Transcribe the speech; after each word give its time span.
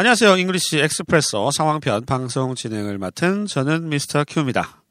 안녕하세요. 0.00 0.38
English 0.38 0.78
Expresso 0.78 1.50
상황편 1.50 2.06
방송 2.06 2.54
진행을 2.54 2.96
맡은 2.96 3.44
저는 3.44 3.90
미스터 3.90 4.24
큐입니다. 4.26 4.82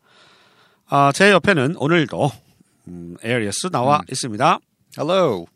아, 0.88 1.12
제 1.16 1.32
옆에는 1.32 1.78
오늘도 1.78 2.32
음, 2.90 3.18
에리어스 3.24 3.72
나와 3.72 4.02
있습니다. 4.08 4.60
Hello. 5.00 5.48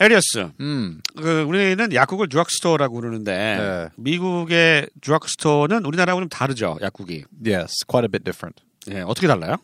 에리어스, 0.00 0.50
Mm. 0.58 1.00
그 1.16 1.42
우리는 1.42 1.92
약국을 1.94 2.28
drugstore라고 2.28 2.96
부르는데 2.96 3.32
네. 3.32 3.88
미국의 3.96 4.88
drugstore는 5.02 5.84
우리나라하고 5.84 6.22
좀 6.22 6.28
다르죠. 6.28 6.78
약국이. 6.82 7.26
Yes, 7.46 7.84
quite 7.86 8.06
a 8.06 8.08
bit 8.08 8.24
different. 8.24 8.60
예, 8.90 9.02
어떻게 9.02 9.28
달라요? 9.28 9.54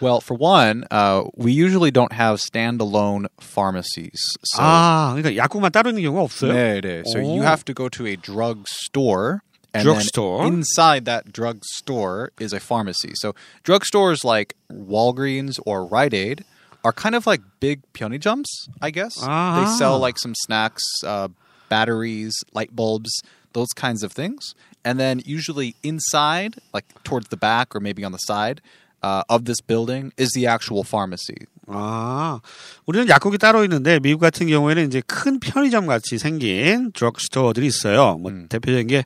Well, 0.00 0.20
for 0.20 0.34
one, 0.34 0.84
uh, 0.90 1.24
we 1.36 1.52
usually 1.52 1.90
don't 1.90 2.12
have 2.12 2.40
standalone 2.40 3.26
pharmacies. 3.38 4.18
So, 4.44 4.62
아, 4.62 5.14
그러니까 5.14 5.36
약국만 5.36 5.72
따로 5.72 5.90
있는 5.90 6.02
경우가 6.02 6.22
없어요. 6.22 6.52
네, 6.52 6.80
네. 6.80 7.02
so 7.06 7.18
you 7.18 7.42
오. 7.42 7.44
have 7.44 7.64
to 7.66 7.74
go 7.74 7.88
to 7.90 8.06
a 8.06 8.16
drug 8.16 8.66
store. 8.66 9.42
And 9.72 9.84
Drugstore. 9.84 10.42
then 10.42 10.54
inside 10.54 11.04
that 11.04 11.32
drug 11.32 11.62
store 11.64 12.32
is 12.40 12.52
a 12.52 12.58
pharmacy. 12.58 13.12
So 13.14 13.36
drugstores 13.62 14.24
like 14.24 14.54
Walgreens 14.72 15.60
or 15.64 15.86
Rite 15.86 16.12
Aid 16.12 16.44
are 16.82 16.92
kind 16.92 17.14
of 17.14 17.24
like 17.24 17.40
big 17.60 17.82
jumps, 17.94 18.66
I 18.82 18.90
guess. 18.90 19.12
Ah. 19.22 19.60
They 19.60 19.78
sell 19.78 19.98
like 20.00 20.18
some 20.18 20.34
snacks, 20.34 20.82
uh, 21.06 21.28
batteries, 21.68 22.34
light 22.52 22.74
bulbs, 22.74 23.22
those 23.52 23.68
kinds 23.76 24.02
of 24.02 24.10
things. 24.10 24.54
And 24.84 24.98
then 24.98 25.22
usually 25.24 25.76
inside, 25.84 26.56
like 26.74 26.86
towards 27.04 27.28
the 27.28 27.36
back 27.36 27.76
or 27.76 27.80
maybe 27.80 28.02
on 28.02 28.10
the 28.10 28.18
side 28.18 28.60
uh, 29.05 29.23
of 29.29 29.45
this 29.45 29.61
building, 29.61 30.11
is 30.17 30.31
the 30.33 30.47
actual 30.47 30.83
pharmacy. 30.83 31.35
아, 31.67 32.39
우리는 32.85 33.07
약국이 33.09 33.37
따로 33.37 33.63
있는데 33.63 33.99
미국 33.99 34.19
같은 34.19 34.47
경우에는 34.47 34.87
이제 34.87 35.01
큰 35.05 35.39
편의점 35.39 35.87
같이 35.87 36.17
생긴 36.17 36.91
드럭스토어들이 36.91 37.65
있어요. 37.67 38.17
뭐 38.17 38.31
대표적인 38.49 39.03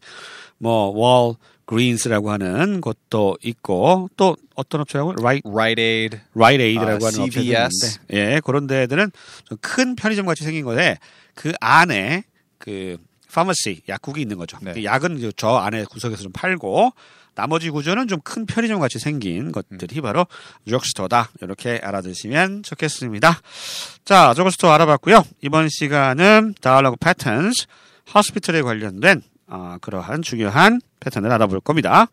게 0.61 0.86
뭐 0.86 1.35
Walgreens라고 1.65 2.31
하는 2.31 2.81
곳도 2.81 3.37
있고 3.43 4.09
또 4.17 4.35
어떤 4.55 4.81
업체라고 4.81 5.13
라이 5.21 5.41
Rite 5.45 5.83
Aid. 5.83 6.17
Rite 6.33 6.61
Aid라고 6.63 7.05
아, 7.05 7.07
하는 7.07 7.21
업체도 7.21 7.41
CVS. 7.41 7.99
있는데 8.09 8.35
예, 8.35 8.41
그런 8.43 8.65
데들은 8.67 9.11
좀 9.45 9.67
큰 9.67 9.95
편의점 9.95 10.25
같이 10.25 10.43
생긴 10.43 10.65
건데 10.65 10.97
그 11.35 11.53
안에 11.61 12.23
그 12.57 12.97
pharmacy 13.31 13.83
약국이 13.87 14.19
있는 14.21 14.37
거죠. 14.37 14.57
네. 14.61 14.73
그 14.73 14.83
약은 14.83 15.31
저 15.37 15.57
안에 15.57 15.85
구석에서 15.85 16.23
좀 16.23 16.31
팔고 16.31 16.91
나머지 17.39 17.69
구조는 17.69 18.07
좀 18.07 18.19
큰 18.21 18.45
편의점 18.45 18.79
같이 18.79 18.99
생긴 18.99 19.51
것들이 19.51 20.01
바로 20.01 20.27
drugstore다. 20.65 21.29
이렇게 21.41 21.79
알아두시면 21.81 22.63
좋겠습니다. 22.63 23.39
자, 24.03 24.33
드럭스토어 24.35 24.71
알아봤고요. 24.71 25.23
이번 25.41 25.69
시간은 25.69 26.55
dialogue 26.61 26.97
patterns, 26.97 27.65
호스피털에 28.13 28.61
관련된 28.61 29.21
아, 29.47 29.77
그러한 29.81 30.21
중요한 30.21 30.81
패턴을 30.99 31.31
알아볼 31.31 31.61
겁니다. 31.61 32.07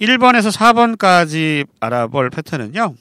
1번에서 0.00 0.52
4번까지 0.56 1.66
알아볼 1.80 2.30
패턴은요. 2.30 2.94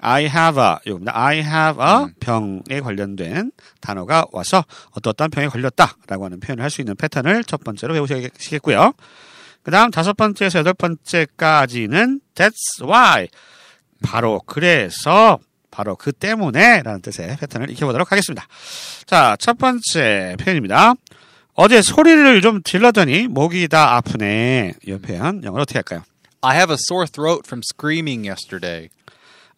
I 0.00 0.24
have 0.24 0.62
a 0.62 0.74
이겁니다. 0.84 1.12
I 1.14 1.38
have 1.38 1.82
a 1.82 2.06
병에 2.20 2.80
관련된 2.82 3.52
단어가 3.80 4.26
와서 4.32 4.64
어떠어떤 4.90 5.30
병에 5.30 5.48
걸렸다라고 5.48 6.24
하는 6.26 6.40
표현을 6.40 6.62
할 6.62 6.70
수 6.70 6.82
있는 6.82 6.94
패턴을 6.96 7.44
첫 7.44 7.64
번째로 7.64 7.94
배우시겠고요. 7.94 8.92
그 9.66 9.72
다음 9.72 9.90
다섯 9.90 10.16
번째에서 10.16 10.60
여덟 10.60 10.74
번째까지는 10.74 12.20
That's 12.36 12.84
why 12.84 13.26
바로 14.00 14.40
그래서 14.46 15.40
바로 15.72 15.96
그 15.96 16.12
때문에 16.12 16.82
라는 16.84 17.02
뜻의 17.02 17.36
패턴을 17.40 17.70
익혀보도록 17.70 18.12
하겠습니다. 18.12 18.46
자, 19.06 19.36
첫 19.40 19.58
번째 19.58 20.36
표현입니다. 20.38 20.94
어제 21.54 21.82
소리를 21.82 22.40
좀 22.42 22.62
질러더니 22.62 23.26
목이 23.26 23.66
다 23.66 23.96
아프네. 23.96 24.74
이 24.86 24.92
표현 24.98 25.42
영어로 25.42 25.62
어떻게 25.62 25.78
할까요? 25.78 26.04
I 26.42 26.54
have 26.54 26.72
a 26.72 26.78
sore 26.78 27.08
throat 27.08 27.42
from 27.44 27.60
screaming 27.68 28.24
yesterday. 28.28 28.88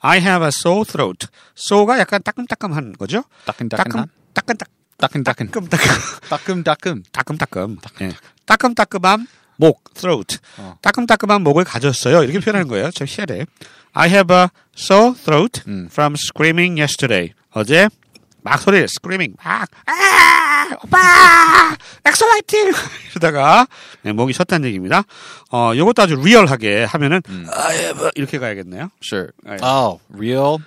I 0.00 0.20
have 0.20 0.42
a 0.42 0.48
sore 0.48 0.86
throat. 0.86 1.26
so가 1.54 1.98
약간 1.98 2.22
따끔따끔한 2.22 2.94
거죠? 2.94 3.24
따끔따끔한? 3.44 4.08
따끔, 4.32 4.56
따끈 4.56 4.56
따끔, 4.56 5.22
따끔 5.22 5.68
따끔. 5.68 6.00
따끔 6.30 6.64
따끔, 6.64 7.02
따끔 7.12 7.36
따끔. 7.36 7.76
따끔따끔, 7.76 7.76
예. 8.00 8.12
따끔따끔한 8.46 9.26
목, 9.58 9.92
throat. 9.94 10.38
어. 10.56 10.76
따끔따끔한 10.80 11.42
목을 11.42 11.64
가졌어요. 11.64 12.22
이렇게 12.22 12.38
표현하는 12.40 12.68
거예요. 12.68 12.90
좀 12.92 13.06
희한해. 13.08 13.44
I 13.92 14.08
have 14.08 14.34
a 14.34 14.46
sore 14.76 15.14
throat 15.14 15.62
음. 15.66 15.88
from 15.90 16.14
screaming 16.14 16.80
yesterday. 16.80 17.32
어제 17.52 17.88
막 18.42 18.60
소리를 18.60 18.84
screaming 18.84 19.34
막 19.42 19.68
아, 19.86 20.68
오빠 20.84 21.76
엑소라이팅 22.04 22.72
이러다가 23.12 23.66
네, 24.02 24.12
목이 24.12 24.32
쉬었다는 24.32 24.68
얘기입니다. 24.68 25.02
어, 25.50 25.72
요것도 25.74 26.02
아주 26.02 26.14
리얼하게 26.16 26.84
하면은 26.84 27.20
I 27.52 27.76
have 27.76 28.04
a- 28.04 28.10
이렇게 28.14 28.38
가야겠네요. 28.38 28.90
Sure. 29.02 29.32
Right. 29.44 29.64
Oh, 29.66 29.98
real? 30.14 30.58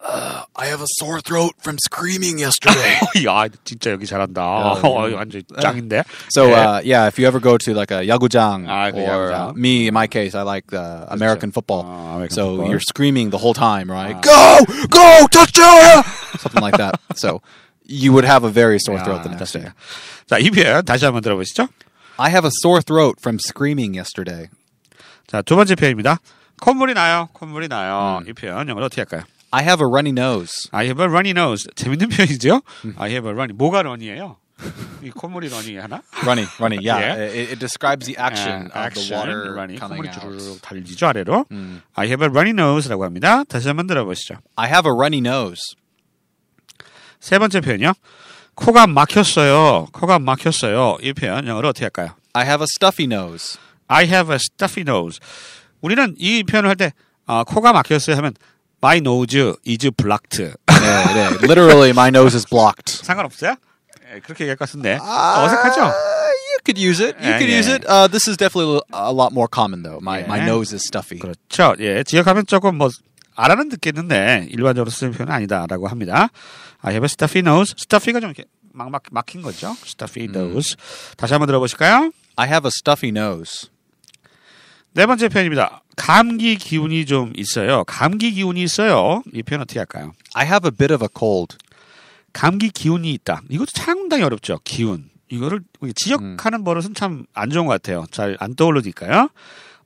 Uh, 0.00 0.44
I 0.54 0.66
have 0.66 0.82
a 0.82 0.86
sore 1.00 1.20
throat 1.20 1.54
from 1.58 1.78
screaming 1.78 2.38
yesterday. 2.38 2.94
야, 3.24 3.48
진짜 3.64 3.90
여기 3.90 4.06
잘한다. 4.06 4.40
야, 4.40 4.80
어, 4.84 5.16
완전 5.16 5.42
짱인데. 5.60 6.04
so, 6.28 6.46
예. 6.48 6.52
uh, 6.52 6.80
yeah, 6.84 7.06
if 7.08 7.18
you 7.18 7.26
ever 7.26 7.40
go 7.40 7.56
to 7.58 7.72
like 7.74 7.90
a 7.90 8.04
yagujang 8.06 8.68
Ah, 8.68 8.92
그 8.92 8.98
or 9.02 9.32
야구장. 9.32 9.50
uh, 9.50 9.52
me, 9.54 9.88
in 9.88 9.94
my 9.94 10.06
case, 10.06 10.34
I 10.36 10.42
like 10.42 10.68
the 10.68 11.06
American 11.10 11.50
football. 11.50 11.84
Ah, 11.88 12.14
American 12.16 12.34
so 12.36 12.44
football. 12.54 12.70
you're 12.70 12.80
screaming 12.86 13.30
the 13.30 13.38
whole 13.38 13.54
time, 13.54 13.90
right? 13.90 14.14
Ah. 14.14 14.20
Go, 14.20 14.86
go, 14.90 15.26
touchdown! 15.32 16.04
Something 16.38 16.62
like 16.62 16.76
that. 16.76 17.00
So 17.16 17.40
you 17.82 18.12
would 18.12 18.24
have 18.24 18.44
a 18.44 18.50
very 18.50 18.78
sore 18.78 19.00
throat 19.00 19.24
the 19.24 19.30
아, 19.30 19.32
next 19.40 19.52
day. 19.54 19.64
좋습니다. 19.64 19.74
자, 20.28 20.38
이 20.38 20.50
표현 20.50 20.84
다시 20.84 21.04
한번 21.06 21.22
들어보시죠. 21.22 21.68
I 22.18 22.30
have 22.30 22.44
a 22.46 22.52
sore 22.62 22.80
throat 22.82 23.18
from 23.18 23.38
screaming 23.40 23.96
yesterday. 23.96 24.48
자, 25.26 25.40
두 25.42 25.56
번째 25.56 25.74
표현입니다. 25.74 26.18
콧물이 26.60 26.94
나요. 26.94 27.28
콧물이 27.32 27.66
나요. 27.68 28.20
이 28.28 28.32
표현 28.34 28.68
영어로 28.68 28.86
어떻게 28.86 29.00
할까요? 29.00 29.22
I 29.51 29.63
have 29.63 29.81
a 29.81 29.87
runny 29.87 30.11
nose. 30.11 30.69
I 30.71 30.85
have 30.85 30.99
a 31.01 31.07
runny 31.09 31.31
nose. 31.31 31.67
재밌는 31.75 32.09
표현이죠? 32.09 32.61
I 32.97 33.11
have 33.11 33.27
a 33.27 33.33
runny. 33.33 33.53
뭐가 33.53 33.81
runny예요? 33.83 34.37
이 35.03 35.09
콧물이 35.09 35.47
runny 35.47 35.77
하나? 35.81 36.01
Runny, 36.23 36.45
runny. 36.59 36.77
Yeah, 36.79 36.99
Yeah. 37.01 37.17
It, 37.33 37.51
it 37.53 37.59
describes 37.59 38.05
the 38.05 38.15
action 38.17 38.69
아, 38.73 38.87
of 38.87 38.93
the 38.93 39.09
water 39.11 39.53
runny. 39.55 39.75
coming 39.77 40.03
콧물이. 40.07 40.11
주르륵 40.11 40.61
달리죠 40.61 41.07
아래로. 41.07 41.45
I 41.95 42.07
have 42.07 42.21
a 42.23 42.29
runny 42.29 42.51
nose라고 42.51 43.03
합니다. 43.03 43.43
다시 43.45 43.67
한번 43.67 43.87
들어보시죠. 43.87 44.35
I 44.55 44.69
have 44.69 44.87
a 44.89 44.93
runny 44.95 45.17
nose. 45.19 45.75
세 47.19 47.37
번째 47.39 47.59
표현이요. 47.61 47.93
코가 48.55 48.87
막혔어요. 48.87 49.87
코가 49.91 50.19
막혔어요. 50.19 50.97
이 51.01 51.13
표현 51.13 51.47
영어로 51.47 51.69
어떻게 51.69 51.85
할까요? 51.85 52.15
I 52.33 52.45
have 52.45 52.61
a 52.61 52.67
stuffy 52.69 53.05
nose. 53.05 53.59
I 53.87 54.05
have 54.05 54.31
a 54.31 54.35
stuffy 54.37 54.83
nose. 54.87 55.19
우리는 55.81 56.15
이 56.17 56.43
표현을 56.43 56.69
할때 56.69 56.93
아, 57.25 57.43
코가 57.43 57.73
막혔어요 57.73 58.15
하면 58.17 58.33
my 58.81 58.99
nose 58.99 59.57
is 59.65 59.91
blocked. 59.95 60.37
네, 60.39 60.53
네. 61.13 61.47
Literally, 61.47 61.91
my 61.91 62.09
nose 62.09 62.35
is 62.35 62.45
blocked. 62.47 63.03
상관없어요? 63.03 63.55
예, 64.13 64.19
그렇게 64.19 64.43
얘기할 64.45 64.57
것 64.57 64.65
같은데 64.67 64.97
어색하죠? 64.99 65.81
Uh, 65.81 66.31
you 66.51 66.59
could 66.65 66.77
use 66.77 66.99
it. 66.99 67.15
You 67.21 67.33
could 67.37 67.49
use 67.49 67.67
yeah. 67.67 67.77
it. 67.77 67.85
Uh, 67.87 68.07
this 68.07 68.27
is 68.27 68.35
definitely 68.37 68.81
a 68.91 69.13
lot 69.13 69.31
more 69.31 69.47
common, 69.47 69.83
though. 69.83 69.99
My 70.01 70.25
my 70.27 70.37
Yeah. 70.43 70.51
nose 70.51 70.73
is 70.73 70.83
stuffy. 70.85 71.19
그렇죠. 71.19 71.75
예, 71.79 72.03
지역하면 72.03 72.45
조금 72.45 72.77
뭐 72.77 72.89
알아는 73.35 73.69
듣겠는데 73.69 74.47
일반적으로 74.51 74.89
쓰는 74.91 75.13
표현은 75.13 75.33
아니다라고 75.33 75.87
합니다. 75.87 76.29
I 76.81 76.91
have 76.93 77.05
a 77.05 77.09
stuffy 77.09 77.39
nose. 77.39 77.73
stuffy가 77.77 78.19
좀 78.19 78.31
이렇게 78.31 78.45
막, 78.73 78.89
막 78.89 79.03
막힌 79.11 79.41
거죠. 79.41 79.75
stuffy 79.85 80.27
nose. 80.29 80.75
다시 81.15 81.33
한번 81.33 81.47
들어보실까요? 81.47 82.11
I 82.35 82.47
have 82.47 82.65
a 82.67 82.71
stuffy 82.73 83.09
nose. 83.15 83.69
네 84.93 85.05
번째 85.05 85.29
표현입니다. 85.29 85.83
감기 85.95 86.55
기운이 86.57 87.05
좀 87.05 87.31
있어요. 87.35 87.83
감기 87.85 88.31
기운이 88.31 88.61
있어요. 88.61 89.23
이 89.33 89.41
표현 89.43 89.61
어떻게 89.61 89.79
할까요? 89.79 90.13
I 90.33 90.45
have 90.45 90.67
a 90.67 90.71
bit 90.71 90.93
of 90.93 91.03
a 91.03 91.07
cold. 91.17 91.57
감기 92.33 92.69
기운이 92.69 93.11
있다. 93.13 93.41
이것도 93.49 93.71
상당히 93.73 94.23
어렵죠. 94.23 94.59
기운. 94.63 95.09
이거를 95.29 95.61
지적하는 95.95 96.63
버릇은 96.65 96.93
참 96.93 97.25
안 97.33 97.49
좋은 97.49 97.65
것 97.65 97.73
같아요. 97.73 98.05
잘 98.11 98.35
안 98.39 98.55
떠오르니까요. 98.55 99.29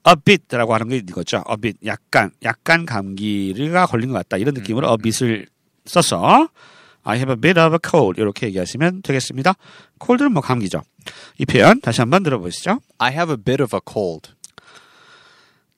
a 0.07 0.13
bit라고 0.23 0.73
하는 0.73 0.89
게 0.89 0.97
이거죠. 0.97 1.43
a 1.49 1.55
bit. 1.57 1.77
약간, 1.85 2.31
약간 2.43 2.85
감기가 2.87 3.85
걸린 3.85 4.09
것 4.09 4.15
같다. 4.15 4.37
이런 4.37 4.55
느낌으로 4.55 4.89
a 4.89 4.97
bit을 5.01 5.45
써서 5.85 6.49
I 7.03 7.17
have 7.17 7.31
a 7.31 7.39
bit 7.39 7.59
of 7.59 7.73
a 7.73 7.79
cold. 7.87 8.19
이렇게 8.19 8.47
얘기하시면 8.47 9.03
되겠습니다. 9.03 9.53
cold는 10.03 10.31
뭐 10.33 10.41
감기죠. 10.41 10.81
이 11.37 11.45
표현 11.45 11.79
다시 11.81 12.01
한번 12.01 12.23
들어보시죠. 12.23 12.79
I 12.97 13.11
have 13.13 13.31
a 13.31 13.37
bit 13.37 13.61
of 13.61 13.75
a 13.75 13.81
cold. 13.87 14.31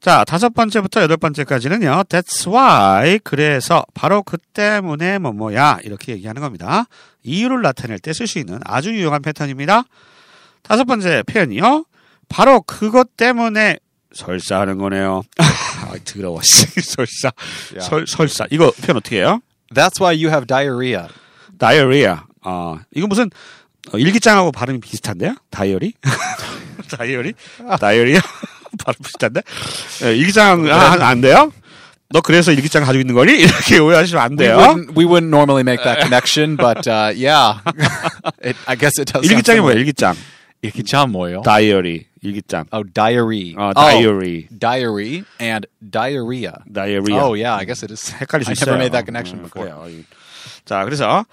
자, 0.07 0.23
다섯 0.23 0.53
번째부터 0.53 1.01
여덟 1.01 1.17
번째까지는요. 1.17 2.03
That's 2.07 2.47
why. 2.49 3.19
그래서 3.25 3.83
바로 3.93 4.23
그 4.23 4.37
때문에 4.37 5.19
뭐뭐야 5.19 5.79
이렇게 5.83 6.13
얘기하는 6.13 6.41
겁니다. 6.41 6.85
이유를 7.23 7.61
나타낼 7.61 7.99
때 7.99 8.11
쓸 8.13 8.25
수 8.25 8.39
있는 8.39 8.61
아주 8.63 8.93
유용한 8.93 9.21
패턴입니다. 9.21 9.83
다섯 10.61 10.85
번째 10.85 11.23
표현이요. 11.23 11.83
바로 12.29 12.61
그것 12.61 13.17
때문에 13.17 13.79
설사하는 14.13 14.77
거네요. 14.77 15.23
아, 15.39 15.93
더러워. 16.05 16.39
설사. 16.41 17.29
설, 17.81 18.07
설사. 18.07 18.47
이거 18.49 18.71
표현 18.81 18.95
어떻게 18.95 19.17
해요? 19.17 19.41
That's 19.75 19.99
why 19.99 20.15
you 20.15 20.29
have 20.29 20.45
diarrhea. 20.47 21.09
diarrhea. 21.59 22.15
어, 22.45 22.79
이거 22.95 23.07
무슨 23.07 23.29
어, 23.91 23.97
일기장하고 23.97 24.53
발음이 24.53 24.79
비슷한데요? 24.79 25.35
다이어리? 25.49 25.91
다이어리? 26.97 27.33
다이어리요? 27.77 28.19
발음 28.87 29.03
비슷한데? 29.03 29.41
예, 30.05 30.15
일기장 30.15 30.65
아, 30.71 30.97
안 31.09 31.19
돼요? 31.21 31.51
너 32.09 32.21
그래서 32.21 32.53
일기장 32.53 32.85
가지고 32.85 33.01
있는 33.01 33.13
거니? 33.15 33.33
이렇게 33.37 33.79
오해하시면 33.79 34.23
안 34.23 34.31
We 34.31 34.37
돼요. 34.37 34.57
wouldn't, 34.57 34.95
we 34.97 35.03
wouldn't 35.05 35.27
normally 35.27 35.61
make 35.63 35.83
that 35.83 35.99
connection, 35.99 36.55
but 36.55 36.87
uh, 36.87 37.11
yeah, 37.13 37.59
it, 38.41 38.55
I 38.65 38.75
guess 38.77 38.97
it 38.97 39.11
does. 39.11 39.27
일기장이 39.29 39.59
뭐예요? 39.59 39.77
일기장. 39.79 40.15
일기장 40.61 41.11
뭐예요? 41.11 41.41
다이어리. 41.43 42.07
일기장. 42.23 42.65
oh, 42.71 42.83
diary. 42.93 43.53
어, 43.57 43.69
Oh, 43.69 43.73
다이어리. 43.75 44.47
diary 44.57 45.23
and 45.39 45.67
diarrhea. 45.91 46.53
다이어리아. 46.73 47.21
Oh 47.23 47.35
yeah, 47.35 47.55
I 47.59 47.65
guess 47.65 47.83
it 47.83 47.91
is. 47.91 48.01
수 48.09 48.15
I 48.15 48.55
never 48.55 48.75
made 48.79 48.91
that 48.95 49.05
connection 49.05 49.39
음, 49.39 49.43
before. 49.43 49.69
그래요. 49.69 49.85
이- 49.91 50.03
자, 50.65 50.83
그래서 50.85 51.25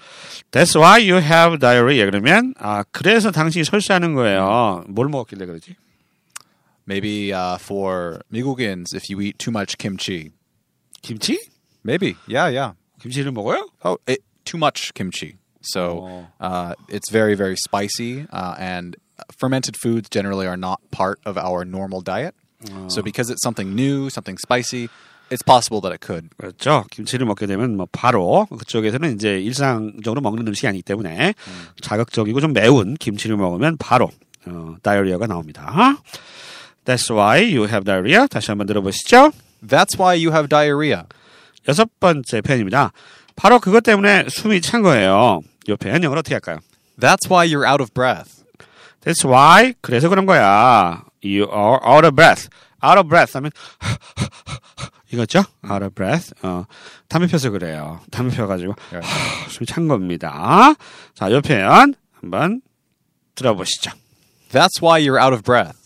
That's 0.51 0.75
why 0.75 0.99
you 0.99 1.17
have 1.23 1.57
diarrhea. 1.59 2.05
그러면 2.05 2.53
아, 2.59 2.83
그래서 2.91 3.31
당신이 3.31 3.63
설사하는 3.65 4.13
거예요. 4.13 4.83
뭘 4.87 5.07
먹었길래 5.09 5.45
그러지? 5.45 5.75
Maybe 6.86 7.32
uh, 7.32 7.58
for 7.58 8.20
미국ins, 8.32 8.94
if 8.94 9.08
you 9.08 9.20
eat 9.20 9.38
too 9.38 9.50
much 9.52 9.78
kimchi. 9.78 10.32
김치? 11.02 11.36
Maybe. 11.84 12.16
Yeah, 12.26 12.48
yeah. 12.48 12.72
김치를 13.00 13.32
먹어요? 13.32 13.66
Oh, 13.84 13.98
it, 14.06 14.20
too 14.44 14.58
much 14.58 14.92
kimchi. 14.94 15.36
So 15.62 15.80
Oh. 16.02 16.26
uh, 16.40 16.74
it's 16.88 17.10
very, 17.10 17.34
very 17.34 17.56
spicy, 17.56 18.26
uh, 18.32 18.54
and 18.58 18.96
fermented 19.38 19.76
foods 19.76 20.08
generally 20.10 20.46
are 20.46 20.56
not 20.56 20.80
part 20.90 21.20
of 21.24 21.36
our 21.38 21.64
normal 21.64 22.00
diet. 22.00 22.34
So 22.88 23.00
because 23.02 23.30
it's 23.30 23.42
something 23.42 23.74
new, 23.74 24.10
something 24.10 24.36
spicy, 24.36 24.90
it's 25.30 25.42
possible 25.42 25.80
that 25.82 25.92
it 25.92 26.00
could. 26.02 26.28
그렇죠. 26.36 26.84
김치를 26.90 27.24
먹게 27.26 27.46
되면 27.46 27.74
뭐 27.76 27.86
바로 27.90 28.46
그쪽에서는 28.46 29.14
이제 29.14 29.40
일상적으로 29.40 30.20
먹는 30.20 30.46
음식이 30.46 30.66
아니기 30.66 30.82
때문에 30.82 31.32
자극적이고 31.80 32.40
좀 32.40 32.52
매운 32.52 32.94
김치를 32.94 33.36
먹으면 33.38 33.78
바로 33.78 34.10
어, 34.46 34.74
다이어리아가 34.82 35.26
나옵니다. 35.26 35.96
That's 36.85 37.09
why 37.09 37.41
you 37.41 37.63
have 37.67 37.83
diarrhea. 37.83 38.27
다시 38.27 38.51
한번 38.51 38.67
들어보시죠. 38.67 39.31
That's 39.65 39.99
why 39.99 40.15
you 40.15 40.31
have 40.31 40.47
diarrhea. 40.47 41.03
여섯 41.67 41.89
번째 41.99 42.41
표현입니다. 42.41 42.91
바로 43.35 43.59
그것 43.59 43.81
때문에 43.81 44.25
숨이 44.29 44.61
찬 44.61 44.81
거예요. 44.81 45.41
이 45.67 45.75
표현 45.75 46.03
영어로 46.03 46.19
어떻게 46.19 46.35
할까요? 46.35 46.59
That's 46.99 47.29
why 47.29 47.47
you're 47.47 47.67
out 47.67 47.81
of 47.81 47.91
breath. 47.93 48.43
That's 49.01 49.25
why 49.27 49.73
그래서 49.81 50.09
그런 50.09 50.25
거야. 50.25 51.03
You 51.23 51.47
are 51.51 51.79
out 51.83 52.05
of 52.05 52.15
breath. 52.15 52.49
Out 52.83 52.97
of 52.99 53.09
breath 53.09 53.35
하면 53.35 53.51
이거죠? 55.11 55.43
Out 55.63 55.83
of 55.83 55.95
breath. 55.95 56.33
어, 56.43 56.65
담배 57.09 57.27
펴서 57.27 57.49
그래요. 57.49 57.99
담배 58.11 58.35
펴가지고 58.35 58.75
숨이 59.49 59.65
찬 59.65 59.87
겁니다. 59.87 60.75
자, 61.15 61.29
이 61.29 61.41
표현 61.41 61.95
한번 62.13 62.61
들어보시죠. 63.33 63.91
That's 64.51 64.81
why 64.81 65.01
you're 65.01 65.21
out 65.21 65.33
of 65.33 65.43
breath. 65.43 65.84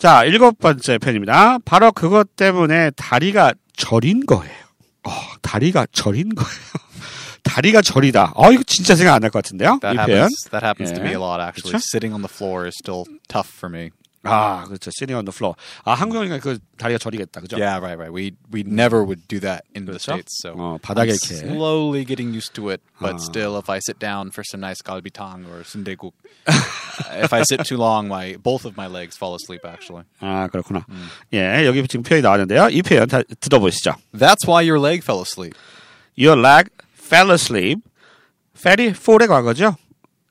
자, 0.00 0.24
일곱 0.24 0.58
번째 0.58 0.96
표현입니다. 0.98 1.58
바로 1.64 1.92
그것 1.92 2.34
때문에 2.34 2.90
다리가 2.96 3.52
저린 3.76 4.24
거예요. 4.24 4.54
어, 5.04 5.10
다리가 5.42 5.86
저린 5.92 6.34
거예요. 6.34 6.50
다리가 7.42 7.82
저리다. 7.82 8.32
어, 8.34 8.50
이거 8.50 8.62
진짜 8.66 8.94
생각 8.96 9.14
안 9.14 9.20
날 9.22 9.28
것 9.30 9.42
같은데요? 9.44 9.78
That 9.82 9.94
이 9.94 9.96
표현. 9.96 10.08
happens. 10.08 10.48
That 10.50 10.64
happens 10.64 10.92
to 10.94 11.02
me 11.02 11.10
예. 11.10 11.14
a 11.14 11.20
lot. 11.20 11.40
Actually, 11.42 11.76
그쵸? 11.76 11.84
sitting 11.84 12.14
on 12.14 12.22
the 12.22 12.32
floor 12.32 12.66
is 12.66 12.76
still 12.80 13.04
tough 13.28 13.48
for 13.52 13.68
me. 13.68 13.90
아, 14.27 14.63
그렇죠. 14.65 14.89
sitting 14.89 15.13
on 15.13 15.23
the 15.25 15.31
floor. 15.31 15.53
아, 15.83 15.93
한국이니까 15.93 16.39
그 16.39 16.57
다리가 16.79 16.97
저리겠다. 16.97 17.41
그죠? 17.41 17.57
Yeah, 17.57 17.77
right, 17.77 17.93
right. 17.93 18.09
We 18.11 18.33
we 18.51 18.63
never 18.65 19.05
would 19.05 19.27
do 19.27 19.39
that 19.41 19.61
in 19.75 19.85
the 19.85 19.93
그렇죠? 20.01 20.17
states. 20.17 20.41
So 20.41 20.53
어, 20.57 20.77
바닥에 20.81 21.11
I'm 21.13 21.21
이렇게. 21.21 21.45
slowly 21.45 22.03
getting 22.05 22.33
used 22.33 22.55
to 22.55 22.69
it. 22.73 22.81
But 22.99 23.15
아. 23.15 23.19
still, 23.21 23.55
if 23.61 23.69
I 23.69 23.77
sit 23.77 23.99
down 23.99 24.31
for 24.33 24.41
some 24.43 24.61
nice 24.65 24.81
galbitang 24.81 25.45
or 25.45 25.61
sundeguk, 25.61 26.13
if 27.21 27.33
I 27.33 27.43
sit 27.43 27.61
too 27.69 27.77
long, 27.77 28.07
my 28.09 28.35
both 28.41 28.65
of 28.65 28.73
my 28.75 28.87
legs 28.89 29.15
fall 29.15 29.35
asleep. 29.37 29.61
Actually, 29.63 30.05
아, 30.21 30.47
그렇구나. 30.49 30.85
예, 31.31 31.61
여기 31.67 31.85
지금 31.87 32.01
표현이 32.01 32.23
나왔는데요. 32.23 32.69
이 32.73 32.81
표현 32.81 33.07
다 33.07 33.21
들어보시죠. 33.39 33.93
that's 34.11 34.47
why 34.49 34.65
your 34.65 34.79
leg 34.81 35.03
fell 35.05 35.21
asleep. 35.21 35.53
Your 36.17 36.33
leg 36.35 36.71
fell 36.97 37.29
asleep. 37.29 37.77
fell이 38.57 38.89
fall의 38.97 39.27
과거죠. 39.27 39.77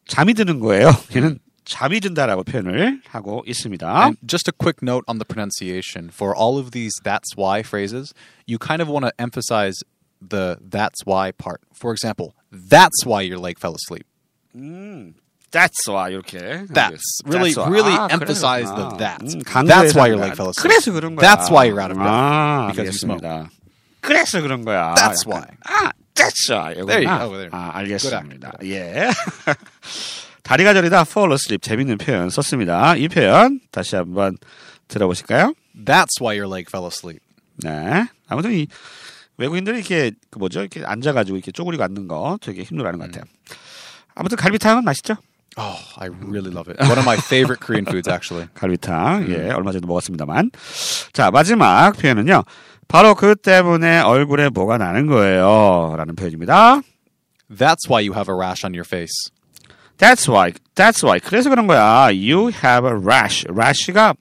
잠이 0.08 0.34
드는 0.34 0.58
거예요. 0.58 0.90
얘는 1.14 1.38
잠이 1.68 2.00
든다라고 2.00 2.44
표현을 2.44 3.00
하고 3.08 3.42
있습니다. 3.46 3.86
And 4.04 4.18
just 4.26 4.48
a 4.48 4.52
quick 4.52 4.82
note 4.82 5.04
on 5.08 5.18
the 5.18 5.24
pronunciation 5.24 6.10
for 6.12 6.36
all 6.36 6.58
of 6.58 6.72
these 6.72 6.92
"that's 7.02 7.32
why" 7.36 7.60
phrases. 7.62 8.12
You 8.46 8.58
kind 8.58 8.82
of 8.82 8.88
want 8.92 9.06
to 9.06 9.12
emphasize 9.18 9.80
the 10.20 10.56
"that's 10.60 11.04
why" 11.06 11.32
part. 11.32 11.62
For 11.72 11.92
example, 11.92 12.34
"That's 12.52 13.06
why 13.06 13.22
your 13.22 13.38
leg 13.38 13.58
fell 13.58 13.74
asleep." 13.74 14.04
That's 15.54 15.86
why 15.86 16.10
이렇게. 16.10 16.66
That's 16.68 17.00
really, 17.24 17.54
That's 17.54 17.56
why. 17.56 17.68
really 17.70 17.94
아, 17.96 18.10
emphasize 18.10 18.66
그래서. 18.68 18.90
the 18.90 18.96
that. 18.98 19.20
음, 19.22 19.42
That's 19.68 19.94
why 19.94 20.08
your 20.10 20.18
강조해서 20.18 20.20
leg 20.20 20.34
fell 20.36 20.50
asleep. 20.50 20.62
그래서 20.68 20.92
그런 20.92 21.14
거야. 21.16 21.22
That's 21.22 21.48
why 21.48 21.64
you're 21.70 21.80
out 21.80 21.92
of 21.92 21.98
breath. 21.98 22.10
아, 22.12 22.68
Because 22.74 22.90
you 22.90 22.98
smoke. 22.98 23.22
알겠습니다. 23.22 23.50
그래서 24.02 24.42
그런 24.42 24.64
거야. 24.64 24.94
That's 24.96 25.24
약간. 25.24 25.32
why. 25.32 25.46
아, 25.64 25.92
that's 26.14 26.50
why. 26.50 26.74
There 26.74 27.00
you 27.00 27.08
이거구나. 27.08 27.18
go. 27.24 27.36
There. 27.38 27.50
아, 27.52 27.72
Good 27.72 27.94
알겠습니다. 27.94 28.52
예. 28.64 29.10
다리가 30.49 30.73
저리다 30.73 31.01
fall 31.01 31.31
asleep 31.31 31.61
재밌는 31.61 31.99
표현 31.99 32.31
썼습니다. 32.31 32.95
이 32.95 33.07
표현 33.07 33.59
다시 33.69 33.95
한번 33.95 34.35
들어보실까요? 34.87 35.53
That's 35.85 36.19
why 36.19 36.39
your 36.39 36.51
leg 36.51 36.65
fell 36.67 36.87
asleep. 36.87 37.19
네. 37.57 38.07
아무튼 38.27 38.53
이 38.53 38.65
외국인들이 39.37 39.77
이렇게 39.77 40.09
그 40.31 40.39
뭐죠? 40.39 40.61
이렇게 40.61 40.83
앉아가지고 40.83 41.37
이렇게 41.37 41.51
쪼그리고 41.51 41.83
앉는 41.83 42.07
거 42.07 42.39
되게 42.41 42.63
힘들어하는 42.63 42.97
것 42.97 43.05
같아요. 43.05 43.25
아무튼 44.15 44.37
갈비탕은 44.37 44.83
맛있죠? 44.85 45.17
Oh, 45.55 45.77
I 45.97 46.07
really 46.07 46.49
love 46.49 46.67
it. 46.67 46.81
One 46.81 46.97
of 46.97 47.05
my 47.05 47.17
favorite 47.17 47.63
Korean 47.63 47.85
foods, 47.85 48.09
actually. 48.09 48.49
갈비탕. 48.57 49.29
예, 49.29 49.51
얼마 49.51 49.71
전에 49.71 49.85
먹었습니다만. 49.85 50.49
자, 51.13 51.29
마지막 51.29 51.91
표현은요. 51.91 52.43
바로 52.87 53.13
그 53.13 53.35
때문에 53.35 53.99
얼굴에 53.99 54.49
뭐가 54.49 54.79
나는 54.79 55.05
거예요. 55.05 55.93
라는 55.95 56.15
표현입니다. 56.15 56.81
That's 57.51 57.87
why 57.87 58.01
you 58.01 58.15
have 58.15 58.33
a 58.33 58.35
rash 58.35 58.65
on 58.65 58.73
your 58.73 58.87
face. 58.87 59.29
That's 59.98 60.28
why. 60.28 60.52
That's 60.74 61.02
why. 61.04 61.20
그래서 61.20 61.50
그런 61.50 61.66
거야. 61.66 62.10
You 62.10 62.50
have 62.50 62.84
a 62.84 62.94
rash. 62.94 63.46
rash가 63.48 64.14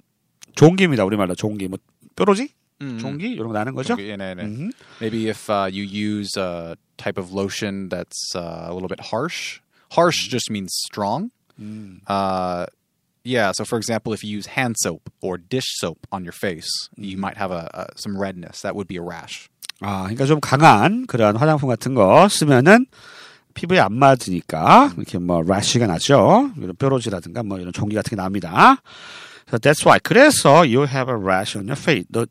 종기입니다. 0.56 1.04
우리말로 1.06 1.36
종기. 1.36 1.68
뭐 1.68 1.80
뾰루지? 2.16 2.50
종기? 3.00 3.32
이런 3.32 3.48
거 3.48 3.54
나는 3.54 3.74
거죠? 3.74 3.94
Okay, 3.94 4.08
yeah, 4.08 4.18
yeah, 4.20 4.36
yeah. 4.36 4.70
Maybe 5.00 5.30
if 5.30 5.50
uh, 5.50 5.70
you 5.72 5.84
use 5.84 6.36
a 6.36 6.76
type 6.98 7.18
of 7.18 7.32
lotion 7.32 7.88
that's 7.88 8.36
uh, 8.36 8.68
a 8.68 8.74
little 8.74 8.90
bit 8.90 9.00
harsh. 9.00 9.62
Harsh 9.92 10.28
just 10.28 10.52
means 10.52 10.74
strong. 10.86 11.32
Uh, 12.08 12.66
yeah. 13.24 13.52
So, 13.56 13.64
for 13.64 13.78
example, 13.78 14.12
if 14.12 14.24
you 14.24 14.32
use 14.36 14.48
hand 14.48 14.76
soap 14.80 15.10
or 15.22 15.38
dish 15.38 15.70
soap 15.80 16.06
on 16.12 16.24
your 16.24 16.34
face, 16.34 16.68
you 16.98 17.16
might 17.16 17.38
have 17.38 17.52
a, 17.52 17.70
a 17.74 17.88
some 17.96 18.20
redness. 18.20 18.62
That 18.62 18.76
would 18.76 18.88
be 18.88 18.98
a 18.98 19.02
rash. 19.02 19.48
아, 19.80 20.04
그러니까 20.08 20.26
좀 20.26 20.40
강한 20.40 21.06
그런 21.08 21.36
화장품 21.36 21.70
같은 21.70 21.94
거 21.94 22.28
쓰면은 22.28 22.86
피부에 23.59 23.81
안 23.81 23.93
맞으니까 23.95 24.93
이렇게 24.97 25.19
뭐 25.19 25.43
라쉬가 25.43 25.89
나죠. 25.89 26.53
이런 26.59 26.77
뾰루지라든가 26.77 27.43
뭐 27.43 27.59
이런 27.59 27.73
종기 27.73 27.97
같은 27.97 28.11
게 28.11 28.17
납니다. 28.17 28.77
So 29.49 29.59
that's 29.59 29.85
why. 29.85 29.99
그래서 30.01 30.59
you 30.61 30.87
have 30.87 31.13
a 31.13 31.21
rash 31.21 31.59
on 31.59 31.67
your 31.67 31.77
face. 31.81 32.07
너 32.13 32.25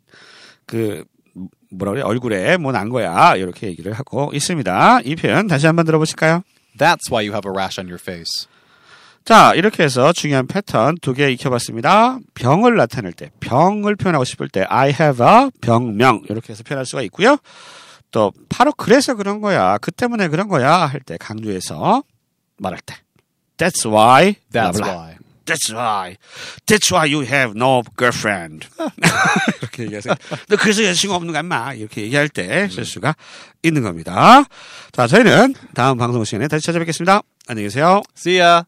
그 0.65 1.03
뭐라 1.69 1.91
그래 1.91 2.01
얼굴에 2.01 2.55
뭐 2.57 2.71
난 2.71 2.87
거야 2.89 3.35
이렇게 3.35 3.67
얘기를 3.67 3.91
하고 3.91 4.31
있습니다. 4.33 5.01
이 5.03 5.15
표현 5.17 5.47
다시 5.47 5.65
한번 5.65 5.85
들어보실까요? 5.85 6.43
That's 6.79 7.11
why 7.11 7.27
you 7.27 7.33
have 7.33 7.43
a 7.45 7.53
rash 7.53 7.77
on 7.79 7.87
your 7.87 8.01
face. 8.01 8.47
자 9.25 9.53
이렇게 9.53 9.83
해서 9.83 10.13
중요한 10.13 10.47
패턴 10.47 10.95
두 11.01 11.13
개 11.13 11.29
익혀봤습니다. 11.31 12.19
병을 12.35 12.77
나타낼 12.77 13.11
때 13.11 13.31
병을 13.41 13.97
표현하고 13.97 14.23
싶을 14.23 14.47
때 14.47 14.65
I 14.69 14.89
have 14.97 15.25
a 15.25 15.49
병명 15.59 16.21
이렇게 16.29 16.53
해서 16.53 16.63
표현할 16.63 16.85
수가 16.85 17.01
있고요. 17.03 17.37
또 18.11 18.31
바로 18.49 18.71
그래서 18.71 19.15
그런 19.15 19.41
거야 19.41 19.77
그 19.79 19.91
때문에 19.91 20.27
그런 20.29 20.47
거야 20.47 20.85
할 20.85 21.01
때 21.01 21.17
강조해서 21.17 22.03
말할 22.57 22.79
때 22.85 22.95
That's 23.57 23.85
why 23.89 24.35
That's 24.51 24.77
blah, 24.77 24.83
blah. 24.83 24.95
why. 24.95 25.17
That's 25.47 25.71
why. 25.73 26.17
That's 26.65 26.91
why 26.91 27.05
you 27.09 27.23
have 27.25 27.53
no 27.55 27.81
girlfriend. 27.97 28.67
이렇게 29.61 29.83
얘기하세요. 29.83 30.13
너 30.49 30.57
그래서 30.57 30.83
여자친구 30.83 31.15
없는 31.15 31.31
거 31.31 31.39
아마 31.39 31.73
이렇게 31.73 32.01
얘기할 32.01 32.27
때 32.27 32.67
쓸 32.69 32.83
수가 32.83 33.15
있는 33.63 33.81
겁니다. 33.83 34.43
자, 34.91 35.07
저희는 35.07 35.55
다음 35.73 35.97
방송 35.97 36.23
시간에 36.25 36.49
다시 36.49 36.65
찾아뵙겠습니다. 36.65 37.21
안녕히 37.47 37.67
계세요. 37.69 38.01
See 38.17 38.41
ya. 38.41 38.65